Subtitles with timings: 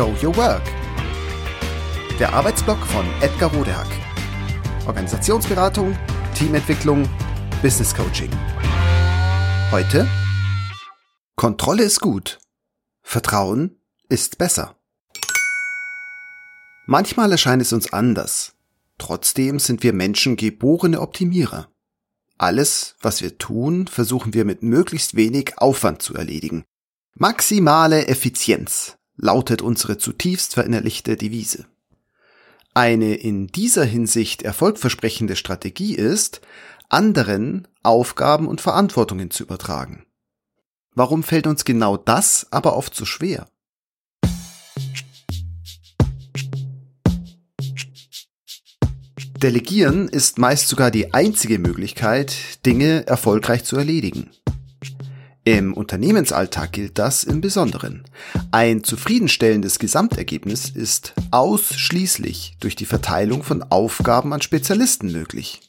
[0.00, 0.62] Show Your Work.
[2.18, 3.86] Der Arbeitsblock von Edgar Rodehack.
[4.86, 5.94] Organisationsberatung,
[6.34, 7.06] Teamentwicklung,
[7.60, 8.30] Business Coaching.
[9.70, 10.08] Heute
[11.36, 12.38] Kontrolle ist gut.
[13.02, 13.78] Vertrauen
[14.08, 14.74] ist besser.
[16.86, 18.54] Manchmal erscheint es uns anders.
[18.96, 21.68] Trotzdem sind wir Menschen geborene Optimierer.
[22.38, 26.64] Alles, was wir tun, versuchen wir mit möglichst wenig Aufwand zu erledigen.
[27.16, 31.66] Maximale Effizienz lautet unsere zutiefst verinnerlichte Devise.
[32.74, 36.40] Eine in dieser Hinsicht erfolgversprechende Strategie ist,
[36.88, 40.06] anderen Aufgaben und Verantwortungen zu übertragen.
[40.94, 43.48] Warum fällt uns genau das aber oft so schwer?
[49.42, 54.30] Delegieren ist meist sogar die einzige Möglichkeit, Dinge erfolgreich zu erledigen.
[55.44, 58.04] Im Unternehmensalltag gilt das im Besonderen.
[58.50, 65.62] Ein zufriedenstellendes Gesamtergebnis ist ausschließlich durch die Verteilung von Aufgaben an Spezialisten möglich.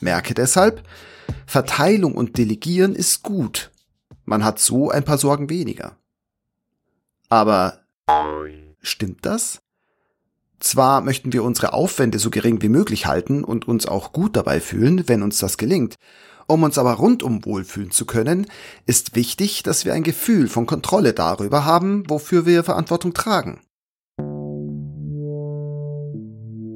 [0.00, 0.82] Merke deshalb,
[1.46, 3.70] Verteilung und Delegieren ist gut.
[4.24, 5.96] Man hat so ein paar Sorgen weniger.
[7.28, 7.80] Aber
[8.82, 9.60] stimmt das?
[10.58, 14.60] Zwar möchten wir unsere Aufwände so gering wie möglich halten und uns auch gut dabei
[14.60, 15.94] fühlen, wenn uns das gelingt.
[16.50, 18.48] Um uns aber rundum wohlfühlen zu können,
[18.84, 23.60] ist wichtig, dass wir ein Gefühl von Kontrolle darüber haben, wofür wir Verantwortung tragen.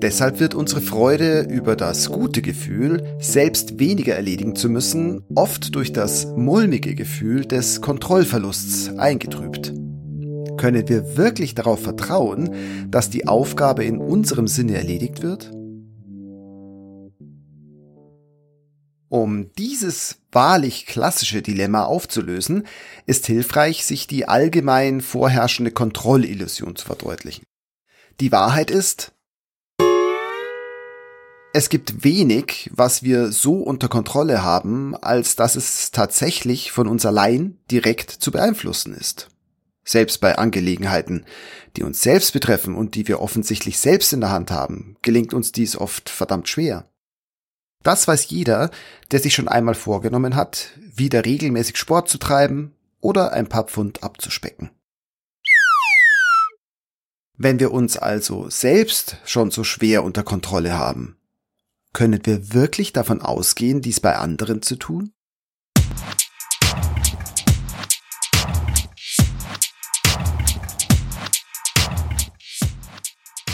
[0.00, 5.92] Deshalb wird unsere Freude über das gute Gefühl, selbst weniger erledigen zu müssen, oft durch
[5.92, 9.74] das mulmige Gefühl des Kontrollverlusts eingetrübt.
[10.56, 12.54] Können wir wirklich darauf vertrauen,
[12.90, 15.57] dass die Aufgabe in unserem Sinne erledigt wird?
[19.08, 22.66] Um dieses wahrlich klassische Dilemma aufzulösen,
[23.06, 27.44] ist hilfreich, sich die allgemein vorherrschende Kontrollillusion zu verdeutlichen.
[28.20, 29.12] Die Wahrheit ist,
[31.54, 37.06] es gibt wenig, was wir so unter Kontrolle haben, als dass es tatsächlich von uns
[37.06, 39.28] allein direkt zu beeinflussen ist.
[39.82, 41.24] Selbst bei Angelegenheiten,
[41.76, 45.50] die uns selbst betreffen und die wir offensichtlich selbst in der Hand haben, gelingt uns
[45.50, 46.90] dies oft verdammt schwer.
[47.82, 48.70] Das weiß jeder,
[49.10, 54.02] der sich schon einmal vorgenommen hat, wieder regelmäßig Sport zu treiben oder ein paar Pfund
[54.02, 54.70] abzuspecken.
[57.36, 61.16] Wenn wir uns also selbst schon so schwer unter Kontrolle haben,
[61.92, 65.12] können wir wirklich davon ausgehen, dies bei anderen zu tun?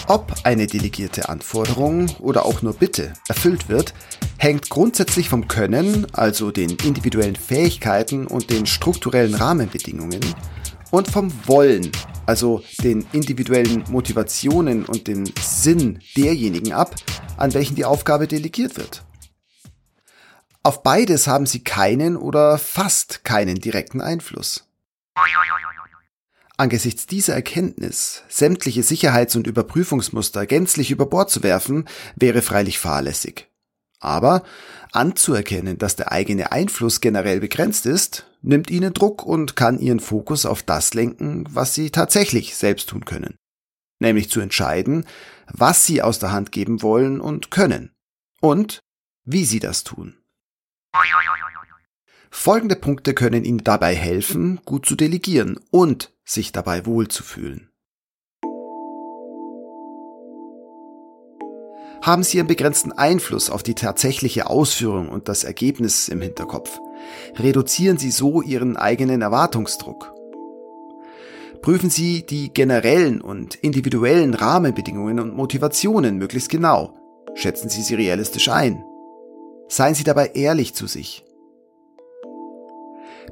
[0.06, 3.94] Ob eine delegierte Anforderung oder auch nur Bitte erfüllt wird,
[4.36, 10.20] hängt grundsätzlich vom Können, also den individuellen Fähigkeiten und den strukturellen Rahmenbedingungen,
[10.90, 11.90] und vom Wollen,
[12.26, 16.94] also den individuellen Motivationen und den Sinn derjenigen ab,
[17.38, 19.02] an welchen die Aufgabe delegiert wird.
[20.62, 24.68] Auf beides haben sie keinen oder fast keinen direkten Einfluss.
[26.56, 33.48] Angesichts dieser Erkenntnis, sämtliche Sicherheits- und Überprüfungsmuster gänzlich über Bord zu werfen, wäre freilich fahrlässig.
[33.98, 34.44] Aber
[34.92, 40.46] anzuerkennen, dass der eigene Einfluss generell begrenzt ist, nimmt ihnen Druck und kann ihren Fokus
[40.46, 43.36] auf das lenken, was sie tatsächlich selbst tun können.
[43.98, 45.06] Nämlich zu entscheiden,
[45.50, 47.90] was sie aus der Hand geben wollen und können.
[48.40, 48.80] Und
[49.24, 50.18] wie sie das tun.
[52.30, 57.70] Folgende Punkte können Ihnen dabei helfen, gut zu delegieren und sich dabei wohlzufühlen.
[62.04, 66.78] haben Sie einen begrenzten Einfluss auf die tatsächliche Ausführung und das Ergebnis im Hinterkopf.
[67.36, 70.12] Reduzieren Sie so Ihren eigenen Erwartungsdruck.
[71.62, 76.94] Prüfen Sie die generellen und individuellen Rahmenbedingungen und Motivationen möglichst genau.
[77.34, 78.84] Schätzen Sie sie realistisch ein.
[79.68, 81.23] Seien Sie dabei ehrlich zu sich.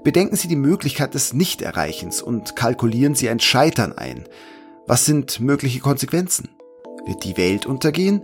[0.05, 4.25] Bedenken Sie die Möglichkeit des Nichterreichens und kalkulieren Sie ein Scheitern ein.
[4.87, 6.49] Was sind mögliche Konsequenzen?
[7.06, 8.23] Wird die Welt untergehen?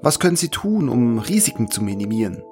[0.00, 2.42] Was können Sie tun, um Risiken zu minimieren?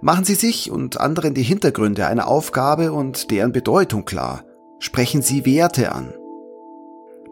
[0.00, 4.44] Machen Sie sich und anderen die Hintergründe einer Aufgabe und deren Bedeutung klar.
[4.78, 6.12] Sprechen Sie Werte an.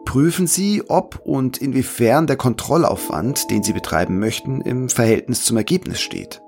[0.05, 6.01] Prüfen Sie, ob und inwiefern der Kontrollaufwand, den Sie betreiben möchten, im Verhältnis zum Ergebnis
[6.01, 6.41] steht.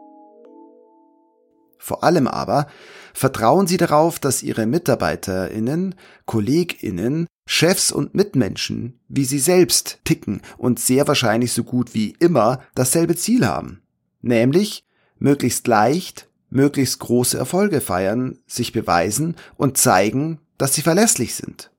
[1.86, 2.66] Vor allem aber
[3.14, 5.94] vertrauen Sie darauf, dass Ihre Mitarbeiterinnen,
[6.26, 12.64] Kolleginnen Chefs und Mitmenschen, wie sie selbst ticken und sehr wahrscheinlich so gut wie immer
[12.74, 13.84] dasselbe Ziel haben.
[14.24, 14.84] Nämlich
[15.20, 21.70] möglichst leicht, möglichst große Erfolge feiern, sich beweisen und zeigen, dass sie verlässlich sind.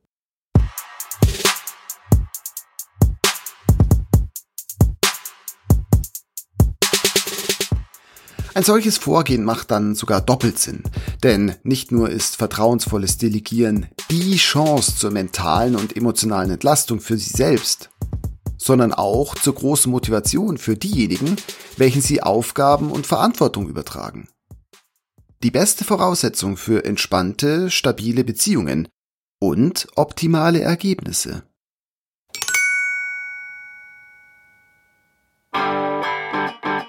[8.56, 10.82] Ein solches Vorgehen macht dann sogar doppelt Sinn,
[11.22, 17.28] denn nicht nur ist vertrauensvolles Delegieren die Chance zur mentalen und emotionalen Entlastung für Sie
[17.28, 17.90] selbst,
[18.56, 21.36] sondern auch zur großen Motivation für diejenigen,
[21.76, 24.26] welchen Sie Aufgaben und Verantwortung übertragen.
[25.42, 28.88] Die beste Voraussetzung für entspannte, stabile Beziehungen
[29.38, 31.42] und optimale Ergebnisse.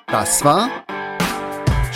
[0.07, 0.69] Das war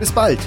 [0.00, 0.40] Bis bald!